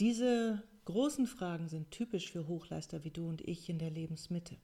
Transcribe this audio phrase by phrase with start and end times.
[0.00, 4.56] Diese großen Fragen sind typisch für Hochleister wie du und ich in der Lebensmitte.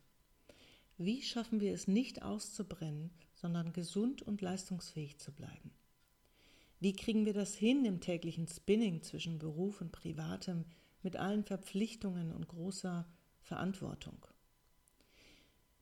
[0.96, 5.72] Wie schaffen wir es nicht auszubrennen, sondern gesund und leistungsfähig zu bleiben?
[6.80, 10.64] Wie kriegen wir das hin im täglichen Spinning zwischen Beruf und Privatem
[11.02, 13.06] mit allen Verpflichtungen und großer
[13.42, 14.24] Verantwortung?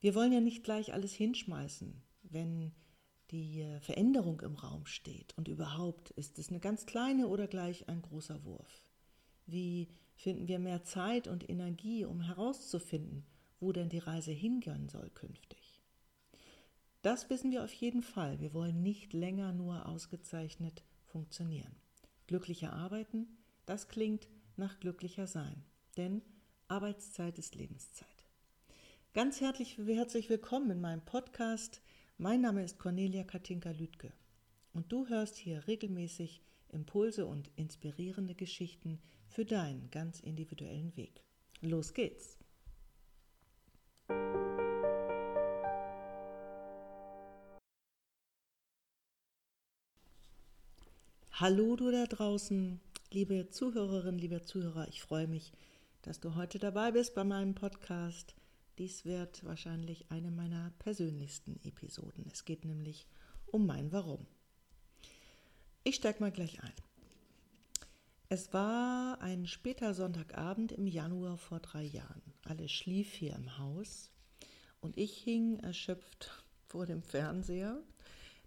[0.00, 2.72] Wir wollen ja nicht gleich alles hinschmeißen, wenn
[3.30, 5.32] die Veränderung im Raum steht.
[5.38, 8.84] Und überhaupt ist es eine ganz kleine oder gleich ein großer Wurf.
[9.46, 13.24] Wie finden wir mehr Zeit und Energie, um herauszufinden,
[13.60, 15.82] wo denn die Reise hingehen soll künftig?
[17.02, 18.40] Das wissen wir auf jeden Fall.
[18.40, 21.76] Wir wollen nicht länger nur ausgezeichnet funktionieren.
[22.26, 23.26] Glücklicher arbeiten,
[23.66, 25.64] das klingt nach glücklicher sein.
[25.96, 26.22] Denn
[26.68, 28.08] Arbeitszeit ist Lebenszeit.
[29.12, 31.82] Ganz herzlich, herzlich willkommen in meinem Podcast.
[32.16, 34.12] Mein Name ist Cornelia Katinka Lüdke
[34.72, 36.40] und du hörst hier regelmäßig
[36.74, 41.22] Impulse und inspirierende Geschichten für deinen ganz individuellen Weg.
[41.60, 42.38] Los geht's!
[51.36, 52.80] Hallo du da draußen,
[53.10, 55.52] liebe Zuhörerinnen, liebe Zuhörer, ich freue mich,
[56.02, 58.36] dass du heute dabei bist bei meinem Podcast.
[58.78, 62.24] Dies wird wahrscheinlich eine meiner persönlichsten Episoden.
[62.32, 63.06] Es geht nämlich
[63.46, 64.26] um mein Warum.
[65.86, 66.72] Ich steige mal gleich ein.
[68.30, 72.22] Es war ein später Sonntagabend im Januar vor drei Jahren.
[72.42, 74.10] Alles schlief hier im Haus
[74.80, 77.82] und ich hing erschöpft vor dem Fernseher,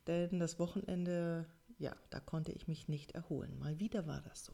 [0.08, 1.46] denn das Wochenende
[1.80, 3.58] ja, da konnte ich mich nicht erholen.
[3.60, 4.54] Mal wieder war das so.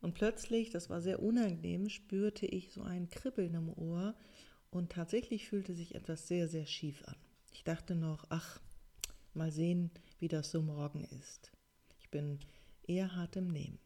[0.00, 4.14] Und plötzlich, das war sehr unangenehm, spürte ich so ein Kribbeln im Ohr
[4.70, 7.16] und tatsächlich fühlte sich etwas sehr, sehr schief an.
[7.52, 8.60] Ich dachte noch, ach,
[9.32, 11.52] mal sehen, wie das so morgen ist.
[12.14, 12.38] Bin
[12.86, 13.80] eher hart im Nehmen.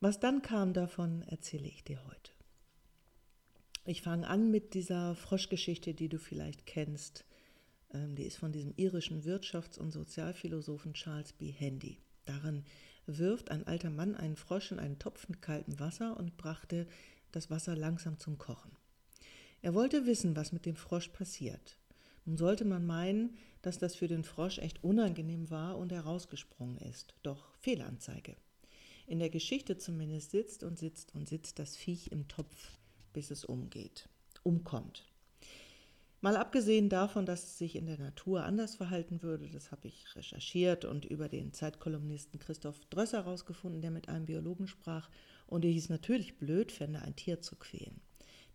[0.00, 2.32] Was dann kam davon, erzähle ich dir heute.
[3.84, 7.24] Ich fange an mit dieser Froschgeschichte, die du vielleicht kennst.
[7.94, 11.52] Ähm, die ist von diesem irischen Wirtschafts- und Sozialphilosophen Charles B.
[11.52, 12.00] Handy.
[12.24, 12.64] Darin
[13.06, 16.88] wirft ein alter Mann einen Frosch in einen Topf mit kaltem Wasser und brachte
[17.30, 18.72] das Wasser langsam zum Kochen.
[19.62, 21.78] Er wollte wissen, was mit dem Frosch passiert.
[22.24, 26.78] Nun sollte man meinen, dass das für den Frosch echt unangenehm war und er rausgesprungen
[26.78, 27.14] ist.
[27.24, 28.36] Doch Fehlanzeige.
[29.08, 32.78] In der Geschichte zumindest sitzt und sitzt und sitzt das Viech im Topf,
[33.12, 34.08] bis es umgeht,
[34.44, 35.04] umkommt.
[36.20, 40.14] Mal abgesehen davon, dass es sich in der Natur anders verhalten würde, das habe ich
[40.14, 45.10] recherchiert und über den Zeitkolumnisten Christoph Drösser herausgefunden, der mit einem Biologen sprach
[45.46, 48.00] und ich es natürlich blöd fände, ein Tier zu quälen.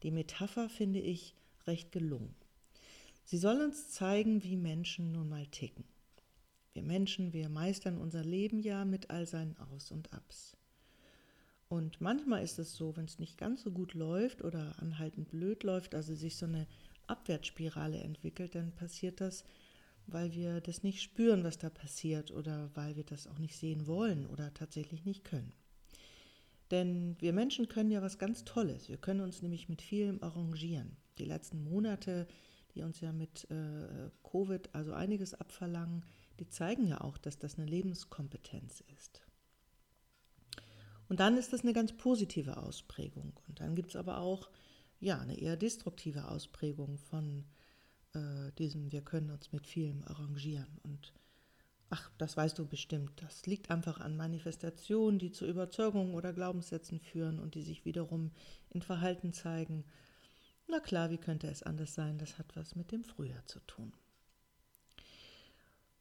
[0.04, 1.36] Die Metapher finde ich
[1.68, 2.34] recht gelungen.
[3.24, 5.86] Sie soll uns zeigen, wie Menschen nun mal ticken.
[6.74, 10.58] Wir Menschen, wir meistern unser Leben ja mit all seinen Aus und Abs.
[11.68, 15.64] Und manchmal ist es so, wenn es nicht ganz so gut läuft oder anhaltend blöd
[15.64, 16.68] läuft, also sich so eine
[17.08, 19.44] Abwärtsspirale entwickelt, dann passiert das,
[20.08, 23.88] weil wir das nicht spüren, was da passiert oder weil wir das auch nicht sehen
[23.88, 25.54] wollen oder tatsächlich nicht können.
[26.72, 28.88] Denn wir Menschen können ja was ganz Tolles.
[28.90, 30.96] Wir können uns nämlich mit vielem arrangieren.
[31.18, 32.28] Die letzten Monate,
[32.76, 36.06] die uns ja mit äh, Covid also einiges abverlangen,
[36.40, 39.22] die zeigen ja auch, dass das eine Lebenskompetenz ist.
[41.08, 43.38] Und dann ist das eine ganz positive Ausprägung.
[43.48, 44.50] Und dann gibt es aber auch
[45.02, 47.44] ja, eine eher destruktive Ausprägung von
[48.14, 50.80] äh, diesem, wir können uns mit vielem arrangieren.
[50.84, 51.14] Und
[51.90, 57.00] ach, das weißt du bestimmt, das liegt einfach an Manifestationen, die zu Überzeugungen oder Glaubenssätzen
[57.00, 58.32] führen und die sich wiederum
[58.70, 59.84] in Verhalten zeigen.
[60.72, 62.18] Na klar, wie könnte es anders sein?
[62.18, 63.92] Das hat was mit dem Frühjahr zu tun.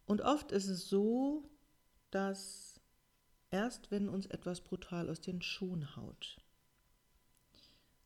[0.06, 1.42] Und oft ist es so,
[2.12, 2.80] dass
[3.50, 6.36] erst wenn uns etwas brutal aus den Schuhen haut,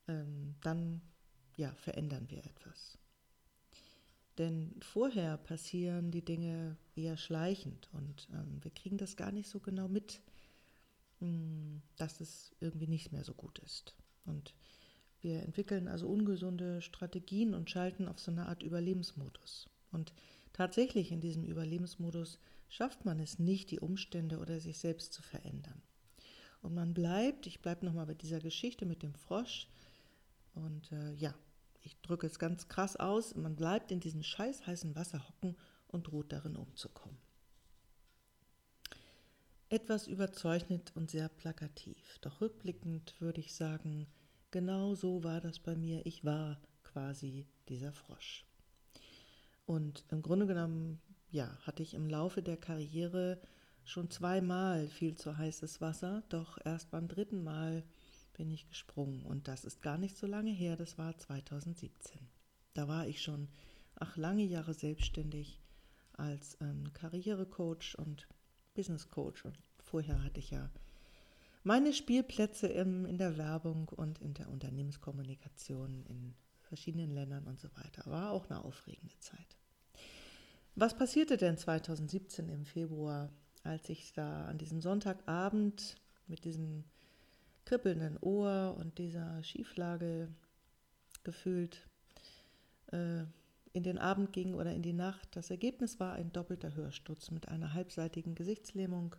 [0.07, 1.01] ähm, dann
[1.55, 2.97] ja, verändern wir etwas.
[4.39, 9.59] Denn vorher passieren die Dinge eher schleichend und ähm, wir kriegen das gar nicht so
[9.59, 10.19] genau mit,
[11.19, 13.95] mh, hm, dass es irgendwie nicht mehr so gut ist.
[14.25, 14.55] Und
[15.25, 19.67] wir entwickeln also ungesunde Strategien und schalten auf so eine Art Überlebensmodus.
[19.91, 20.13] Und
[20.53, 22.39] tatsächlich in diesem Überlebensmodus
[22.69, 25.81] schafft man es nicht, die Umstände oder sich selbst zu verändern.
[26.61, 29.67] Und man bleibt, ich bleibe nochmal bei dieser Geschichte mit dem Frosch,
[30.53, 31.35] und äh, ja,
[31.81, 35.57] ich drücke es ganz krass aus, man bleibt in diesem scheiß heißen Wasser hocken
[35.87, 37.17] und droht darin umzukommen.
[39.69, 44.07] Etwas überzeichnet und sehr plakativ, doch rückblickend würde ich sagen,
[44.55, 46.05] genau so war das bei mir.
[46.05, 48.45] Ich war quasi dieser Frosch.
[49.65, 53.41] Und im Grunde genommen, ja, hatte ich im Laufe der Karriere
[53.83, 57.83] schon zweimal viel zu heißes Wasser, doch erst beim dritten Mal
[58.37, 59.25] bin ich gesprungen.
[59.25, 62.21] Und das ist gar nicht so lange her, das war 2017.
[62.75, 63.49] Da war ich schon,
[63.95, 65.59] ach, lange Jahre selbstständig
[66.13, 68.25] als ähm, Karrierecoach und
[68.73, 69.43] Business Coach.
[69.43, 70.71] Und vorher hatte ich ja
[71.65, 77.69] meine Spielplätze im, in der Werbung und in der Unternehmenskommunikation in verschiedenen Ländern und so
[77.75, 78.03] weiter.
[78.05, 79.57] War auch eine aufregende Zeit.
[80.75, 83.31] Was passierte denn 2017 im Februar,
[83.63, 85.95] als ich da an diesem Sonntagabend
[86.27, 86.83] mit diesem
[87.65, 90.29] kribbelnden Ohr und dieser Schieflage
[91.23, 91.87] gefühlt
[92.91, 93.23] äh,
[93.73, 95.35] in den Abend ging oder in die Nacht.
[95.35, 99.15] Das Ergebnis war ein doppelter Hörsturz mit einer halbseitigen Gesichtslähmung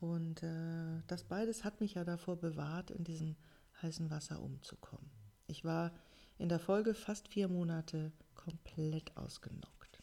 [0.00, 3.36] und äh, das beides hat mich ja davor bewahrt, in diesem
[3.82, 5.10] heißen Wasser umzukommen.
[5.46, 5.92] Ich war
[6.38, 10.02] in der Folge fast vier Monate komplett ausgenockt.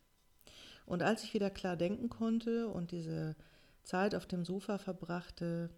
[0.86, 3.36] Und als ich wieder klar denken konnte und diese
[3.84, 5.70] Zeit auf dem Sofa verbrachte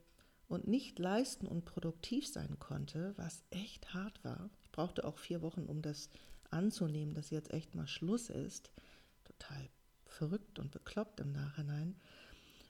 [0.48, 5.42] und nicht leisten und produktiv sein konnte, was echt hart war, ich brauchte auch vier
[5.42, 6.10] Wochen, um das
[6.50, 8.72] anzunehmen, dass jetzt echt mal Schluss ist,
[9.24, 9.70] total
[10.06, 11.96] verrückt und bekloppt im Nachhinein,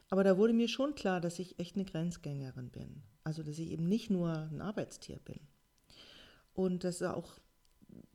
[0.09, 3.03] aber da wurde mir schon klar, dass ich echt eine Grenzgängerin bin.
[3.23, 5.39] Also, dass ich eben nicht nur ein Arbeitstier bin.
[6.53, 7.39] Und dass auch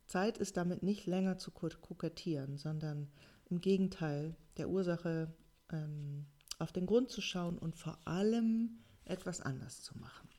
[0.07, 3.09] Zeit ist, damit nicht länger zu kokettieren, sondern
[3.49, 5.33] im Gegenteil der Ursache
[5.71, 6.25] ähm,
[6.59, 10.29] auf den Grund zu schauen und vor allem etwas anders zu machen.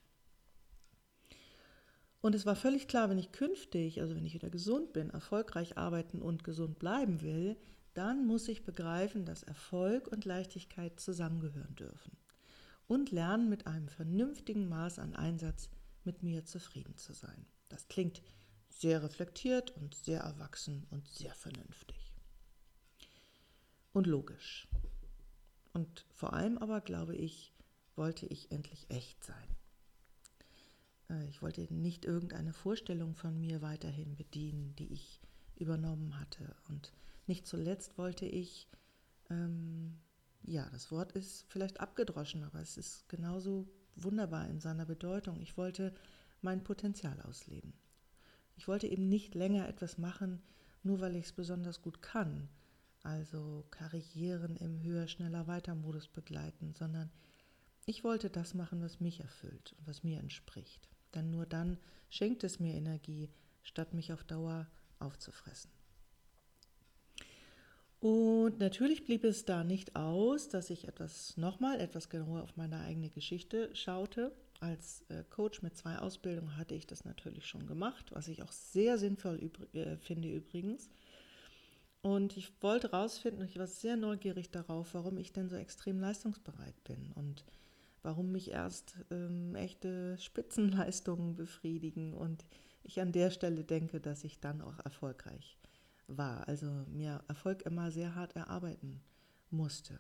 [2.21, 5.77] Und es war völlig klar, wenn ich künftig, also wenn ich wieder gesund bin, erfolgreich
[5.77, 7.57] arbeiten und gesund bleiben will,
[7.95, 12.17] dann muss ich begreifen, dass Erfolg und Leichtigkeit zusammengehören dürfen
[12.87, 15.69] und lernen, mit einem vernünftigen Maß an Einsatz
[16.05, 17.47] mit mir zufrieden zu sein.
[17.69, 18.23] Das klingt
[18.69, 22.13] sehr reflektiert und sehr erwachsen und sehr vernünftig.
[23.93, 24.69] Und logisch.
[25.73, 27.53] Und vor allem aber, glaube ich,
[27.95, 29.57] wollte ich endlich echt sein.
[31.09, 35.21] Äh, ich wollte nicht irgendeine Vorstellung von mir weiterhin bedienen, die ich
[35.57, 36.57] übernommen hatte.
[36.69, 36.93] Und
[37.27, 38.69] nicht zuletzt wollte ich,
[39.31, 39.99] ähm,
[40.43, 45.41] ja, das Wort ist vielleicht abgedroschen, aber es ist genauso wunderbar in seiner Bedeutung.
[45.41, 45.95] Ich wollte
[46.41, 47.73] mein Potenzial ausleben.
[48.57, 50.43] Ich wollte eben nicht länger etwas machen,
[50.83, 52.49] nur weil ich es besonders gut kann,
[53.03, 57.11] also Karrieren im höher, schneller, weiter Modus begleiten, sondern
[57.87, 60.89] ich wollte das machen, was mich erfüllt und was mir entspricht.
[61.15, 61.79] Denn nur dann
[62.11, 63.31] schenkt es mir Energie,
[63.63, 65.71] statt mich auf Dauer aufzufressen.
[68.03, 72.81] Und natürlich blieb es da nicht aus, dass ich etwas nochmal etwas genauer auf meine
[72.81, 74.33] eigene Geschichte schaute.
[74.59, 78.51] Als äh, Coach mit zwei Ausbildungen hatte ich das natürlich schon gemacht, was ich auch
[78.51, 80.91] sehr sinnvoll übr äh, finde übrigens.
[82.01, 86.83] Und ich wollte herausfinden, ich war sehr neugierig darauf, warum ich denn so extrem leistungsbereit
[86.83, 87.45] bin und
[88.03, 92.45] warum mich erst ähm, echte Spitzenleistungen befriedigen und
[92.83, 95.62] ich an der Stelle denke, dass ich dann auch erfolgreich bin
[96.07, 99.01] war, also mir Erfolg immer sehr hart erarbeiten
[99.51, 99.99] musste.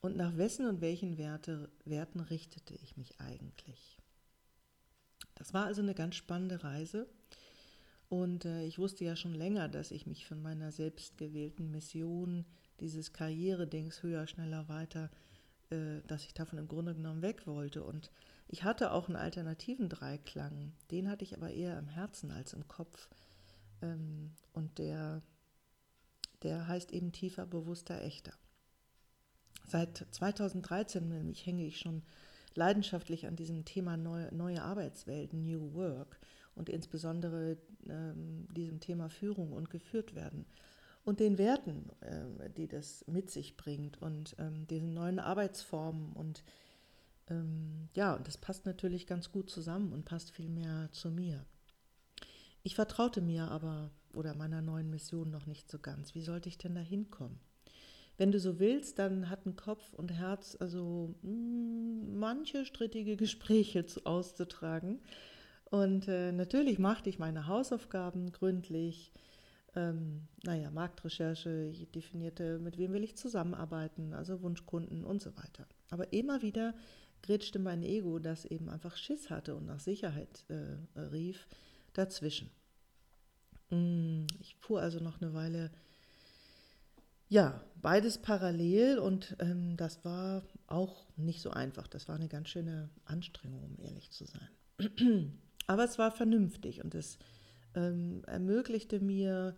[0.00, 3.98] Und nach wessen und welchen Werte, Werten richtete ich mich eigentlich?
[5.34, 7.08] Das war also eine ganz spannende Reise.
[8.08, 12.44] Und äh, ich wusste ja schon länger, dass ich mich von meiner selbstgewählten Mission,
[12.80, 15.10] dieses Karrieredings höher, schneller, weiter,
[15.70, 17.82] äh, dass ich davon im Grunde genommen weg wollte.
[17.82, 18.10] Und
[18.48, 20.72] ich hatte auch einen alternativen Dreiklang.
[20.90, 23.08] Den hatte ich aber eher im Herzen als im Kopf.
[23.84, 25.22] Ähm, und der,
[26.42, 28.32] der heißt eben tiefer, bewusster, echter.
[29.66, 32.02] Seit 2013 nämlich hänge ich schon
[32.54, 36.18] leidenschaftlich an diesem Thema neue, neue Arbeitswelten, New Work
[36.54, 40.46] und insbesondere ähm, diesem Thema Führung und geführt werden
[41.04, 46.44] und den Werten, äh, die das mit sich bringt und ähm, diesen neuen Arbeitsformen und
[47.28, 51.44] ähm, ja, und das passt natürlich ganz gut zusammen und passt viel mehr zu mir.
[52.66, 56.14] Ich vertraute mir aber oder meiner neuen Mission noch nicht so ganz.
[56.14, 57.38] Wie sollte ich denn da hinkommen?
[58.16, 63.84] Wenn du so willst, dann hatten Kopf und Herz also mh, hm, manche strittige Gespräche
[63.84, 65.02] zu, auszutragen.
[65.66, 69.12] Und äh, natürlich machte ich meine Hausaufgaben gründlich.
[69.76, 75.66] Ähm, naja, Marktrecherche, ich definierte, mit wem will ich zusammenarbeiten, also Wunschkunden und so weiter.
[75.90, 76.74] Aber immer wieder
[77.20, 81.46] grätschte mein Ego, das eben einfach Schiss hatte und nach Sicherheit äh, rief,
[81.94, 82.50] dazwischen.
[83.70, 85.70] Mm, ich fuhr also noch eine Weile,
[87.28, 91.86] ja, beides parallel und ähm, das war auch nicht so einfach.
[91.86, 95.40] Das war eine ganz schöne Anstrengung, um ehrlich zu sein.
[95.66, 97.18] Aber es war vernünftig und es
[97.74, 99.56] ähm, ermöglichte mir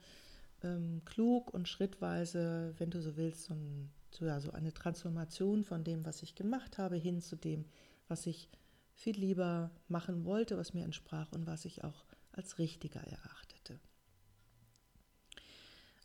[0.62, 5.64] ähm, klug und schrittweise, wenn du so willst, so, ein, so, ja, so eine Transformation
[5.64, 7.64] von dem, was ich gemacht habe, hin zu dem,
[8.08, 8.48] was ich
[8.94, 12.04] viel lieber machen wollte, was mir entsprach und was ich auch
[12.36, 13.80] als richtiger erachtete.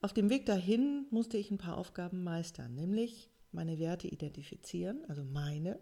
[0.01, 5.23] Auf dem Weg dahin musste ich ein paar Aufgaben meistern, nämlich meine Werte identifizieren, also
[5.23, 5.79] meine,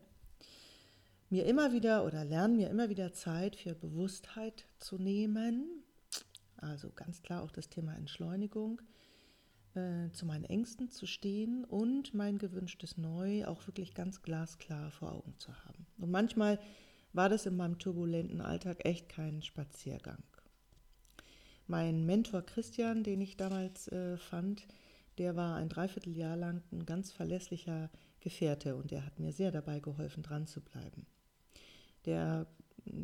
[1.29, 5.83] mir immer wieder oder lernen mir immer wieder Zeit für Bewusstheit zu nehmen,
[6.57, 8.81] also ganz klar auch das Thema Entschleunigung,
[9.75, 15.13] äh, zu meinen Ängsten zu stehen und mein gewünschtes Neu auch wirklich ganz glasklar vor
[15.13, 15.85] Augen zu haben.
[15.97, 16.59] Und manchmal
[17.13, 20.23] war das in meinem turbulenten Alltag echt kein Spaziergang.
[21.69, 24.65] Mein Mentor Christian, den ich damals äh, fand,
[25.19, 29.79] der war ein Dreivierteljahr lang ein ganz verlässlicher Gefährte und der hat mir sehr dabei
[29.79, 31.05] geholfen, dran zu bleiben.
[32.05, 32.47] Der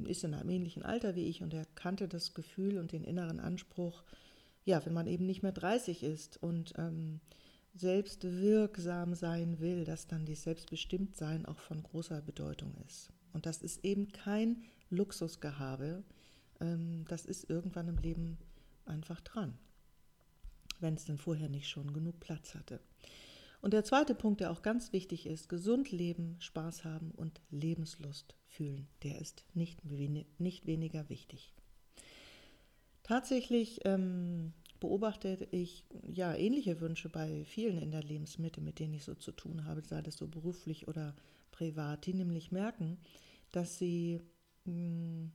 [0.07, 3.39] ist in einem ähnlichen Alter wie ich und er kannte das Gefühl und den inneren
[3.39, 4.03] Anspruch,
[4.63, 7.19] ja, wenn man eben nicht mehr 30 ist und ähm,
[7.75, 13.11] selbst wirksam sein will, dass dann die Selbstbestimmtsein auch von großer Bedeutung ist.
[13.31, 16.01] Und das ist eben kein Luxusgehabe,
[16.61, 18.39] ähm, das ist irgendwann im Leben
[18.85, 19.57] einfach dran,
[20.79, 22.79] wenn es denn vorher nicht schon genug Platz hatte.
[23.61, 28.35] Und der zweite Punkt, der auch ganz wichtig ist, gesund leben, Spaß haben und Lebenslust
[28.47, 29.79] fühlen, der ist nicht,
[30.39, 31.53] nicht weniger wichtig.
[33.01, 39.03] Tatsächlich ähm, beobachte ich ja ähnliche Wünsche bei vielen in der Lebensmitte, mit denen ich
[39.03, 41.15] so zu tun habe, sei das so beruflich oder
[41.51, 42.99] privat, die nämlich merken,
[43.51, 44.21] dass sie
[44.65, 45.31] mh, hm,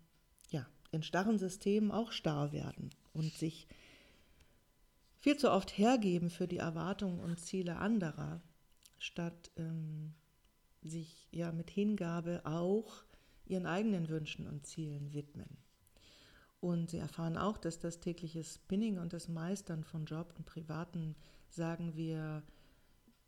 [0.51, 3.67] ja, in starren Systemen auch starr werden und sich
[5.19, 8.41] viel zu oft hergeben für die Erwartungen und Ziele anderer,
[8.99, 10.15] statt ähm,
[10.83, 13.05] sich ja mit Hingabe auch
[13.47, 15.59] ihren eigenen Wünschen und Zielen widmen.
[16.61, 21.17] Und sie erfahren auch, dass das tägliche Spinning und das Meistern von Job und Privaten,
[21.49, 22.43] sagen wir,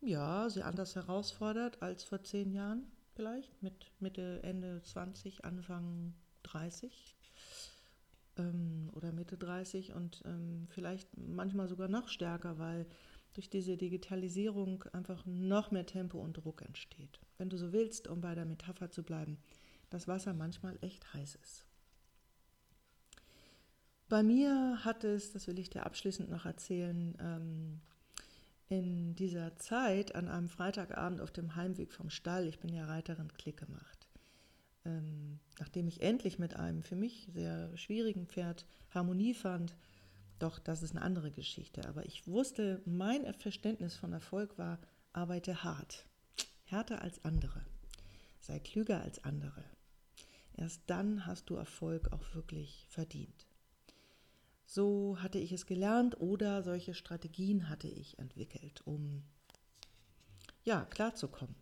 [0.01, 6.13] ja, sie anders herausfordert als vor zehn Jahren vielleicht, mit Mitte, Ende 20, Anfang
[6.43, 7.15] 30
[8.37, 12.85] ähm, oder Mitte 30 und ähm, vielleicht manchmal sogar noch stärker, weil
[13.33, 17.19] durch diese Digitalisierung einfach noch mehr Tempo und Druck entsteht.
[17.37, 19.37] Wenn du so willst, um bei der Metapher zu bleiben,
[19.89, 21.65] das Wasser manchmal echt heiß ist.
[24.09, 27.81] Bei mir hat es, das will ich dir abschließend noch erzählen, ähm,
[28.69, 33.33] in dieser Zeit an einem Freitagabend auf dem Heimweg vom Stall, ich bin ja Reiterin,
[33.33, 34.02] Klick gemacht
[34.85, 39.75] ähm, nachdem ich endlich mit einem für mich sehr schwierigen Pferd Harmonie fand,
[40.39, 41.87] doch das ist eine andere Geschichte.
[41.87, 44.79] Aber ich wusste, mein Verständnis von Erfolg war,
[45.13, 46.05] arbeite hart,
[46.65, 47.61] härter als andere,
[48.41, 49.63] sei klüger als andere.
[50.55, 53.47] Erst dann hast du Erfolg auch wirklich verdient.
[54.65, 59.23] So hatte ich es gelernt oder solche Strategien hatte ich entwickelt, um
[60.63, 61.55] ja, klarzukommen.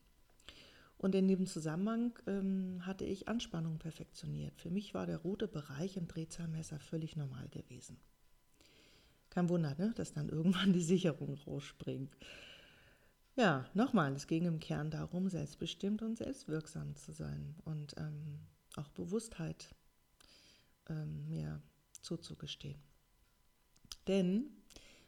[1.02, 4.60] Und in dem Zusammenhang ähm, hatte ich Anspannung perfektioniert.
[4.60, 7.98] Für mich war der rote Bereich im Drehzahlmesser völlig normal gewesen.
[9.32, 12.16] Kein Wunder, ne, dass dann irgendwann die Sicherung rausspringt.
[13.36, 18.42] Ja, nochmal, es ging im Kern darum, selbstbestimmt und selbstwirksam zu sein und ähm,
[18.76, 19.74] auch Bewusstheit
[20.88, 21.64] ähm, mir
[22.04, 22.80] zuzugestehen.
[24.08, 24.52] Denn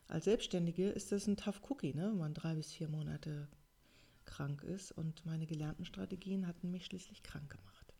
[0.07, 3.47] als Selbstständige ist das ein Tough Cookie, ne, wenn man drei bis vier Monate
[4.25, 7.93] krank ist und meine gelernten Strategien hatten mich schließlich krank gemacht.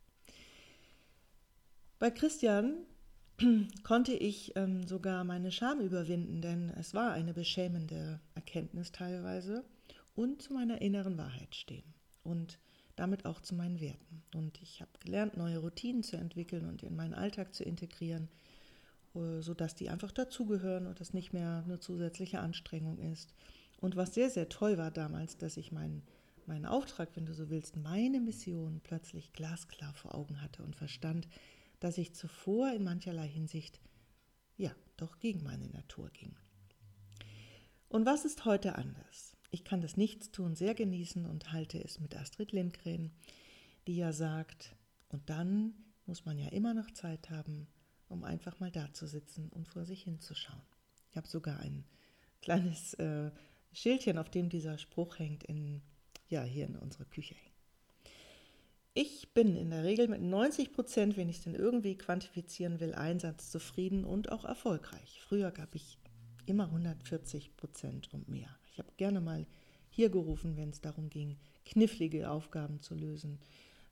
[1.98, 2.84] Bei Christian
[3.82, 9.64] konnte ich ähm, sogar meine Scham überwinden, denn es war eine beschämende Erkenntnis teilweise
[10.14, 12.58] und zu meiner inneren Wahrheit stehen und
[12.96, 14.22] damit auch zu meinen Werten.
[14.34, 18.28] Und ich habe gelernt, neue Routinen zu entwickeln und in meinen Alltag zu integrieren,
[19.14, 23.34] äh, sodass die einfach dazugehören und das nicht mehr eine zusätzliche Anstrengung ist.
[23.80, 26.02] Und was sehr, sehr toll war damals, dass ich meinen
[26.48, 31.28] meinen Auftrag, wenn du so willst, meine Mission plötzlich glasklar vor Augen hatte und verstand,
[31.80, 33.80] dass ich zuvor in mancherlei Hinsicht
[34.56, 36.36] ja doch gegen meine Natur ging.
[37.88, 39.36] Und was ist heute anders?
[39.50, 43.12] Ich kann das Nichtstun sehr genießen und halte es mit Astrid Lindgren,
[43.86, 44.74] die ja sagt,
[45.08, 45.74] und dann
[46.06, 47.68] muss man ja immer noch Zeit haben,
[48.08, 50.62] um einfach mal da zu sitzen und vor sich hinzuschauen.
[51.10, 51.84] Ich habe sogar ein
[52.42, 53.30] kleines äh,
[53.72, 55.82] Schildchen, auf dem dieser Spruch hängt, in
[56.34, 57.54] ja hier in unserer Küche hängen.
[58.96, 62.94] Ich bin in der Regel mit 90 Prozent, wenn ich es denn irgendwie quantifizieren will,
[62.94, 65.20] einsatzzufrieden und auch erfolgreich.
[65.20, 65.98] Früher gab ich
[66.46, 68.48] immer 140 Prozent und mehr.
[68.70, 69.46] Ich habe gerne mal
[69.90, 73.40] hier gerufen, wenn es darum ging, knifflige Aufgaben zu lösen,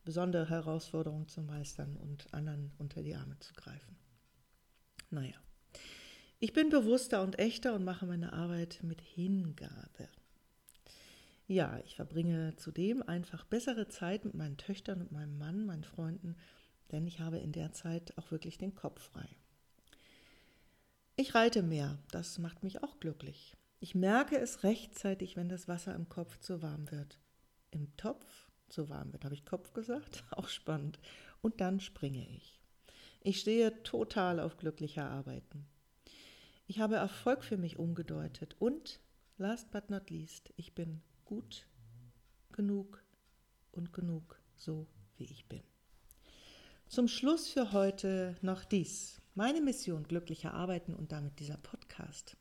[0.05, 3.97] besondere Herausforderungen zu meistern und anderen unter die Arme zu greifen.
[5.11, 5.35] Naja,
[6.39, 10.09] ich bin bewusster und echter und mache meine Arbeit mit Hingabe.
[11.47, 16.37] Ja, ich verbringe zudem einfach bessere Zeit mit meinen Töchtern und meinem Mann, meinen Freunden
[16.93, 19.29] denn ich habe in der Zeit auch wirklich den Kopf frei.
[21.17, 23.57] Ich reite mehr, das macht mich auch glücklich.
[23.81, 27.19] Ich merke es rechtzeitig, wenn das Wasser im Kopf zu warm wird.
[27.71, 30.25] Im Topf zu warm wird, habe ich Kopf gesagt?
[30.31, 31.01] Auch spannend.
[31.41, 32.61] Und dann springe ich.
[33.21, 35.67] Ich stehe total auf glücklicher Arbeiten.
[36.67, 39.01] Ich habe Erfolg für mich umgedeutet und,
[39.37, 41.67] last but not least, ich bin gut
[42.53, 43.03] genug
[43.71, 44.87] und genug so,
[45.17, 45.63] wie ich bin.
[46.89, 49.23] Zum Schluss für heute noch dies.
[49.35, 52.37] Meine Mission glücklicher Arbeiten und damit dieser Podcast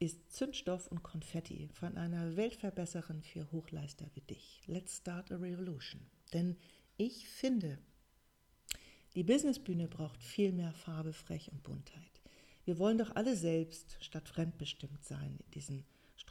[0.00, 4.62] ist Zündstoff und Konfetti von einer Weltverbesserin für Hochleister wie dich.
[4.66, 6.00] Let's start a revolution.
[6.32, 6.56] Denn
[6.96, 7.78] ich finde,
[9.14, 12.22] die Businessbühne braucht viel mehr Farbe, Frech und Buntheit.
[12.64, 15.84] Wir wollen doch alle selbst statt fremdbestimmt sein in diesen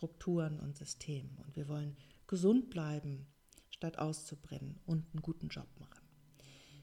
[0.04, 1.38] Strukturen und Systemen.
[1.46, 1.96] Und wir wollen
[2.28, 3.26] gesund bleiben,
[3.70, 6.02] statt auszubrennen und einen guten Job machen.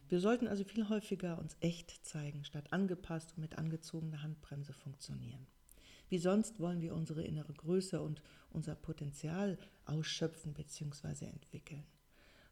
[0.08, 5.46] Wir sollten also viel häufiger uns echt zeigen, statt angepasst und mit angezogener Handbremse funktionieren.
[6.08, 11.26] Wie sonst wollen wir unsere innere Größe und unser Potenzial ausschöpfen bzw.
[11.26, 11.84] entwickeln.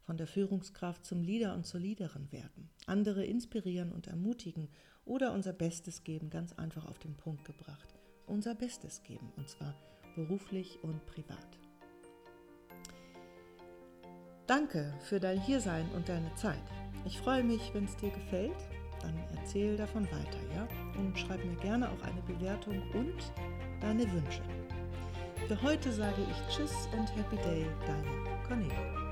[0.03, 4.69] Von der Führungskraft zum Leader und zur Leaderin werden, andere inspirieren und ermutigen
[5.07, 7.95] oder unser Bestes geben, ganz einfach auf den Punkt gebracht.
[8.27, 9.75] Unser Bestes geben, und zwar
[10.27, 11.49] beruflich und privat.
[14.47, 16.63] Danke für dein Hiersein und deine Zeit.
[17.05, 18.57] Ich freue mich, wenn es dir gefällt
[19.03, 20.67] dann erzähl davon weiter, ja?
[20.99, 23.33] Und schreib mir gerne auch eine Bewertung und
[23.81, 24.43] deine Wünsche.
[25.47, 29.08] Für heute sage ich Tschüss und Happy Day, deine Cornelia.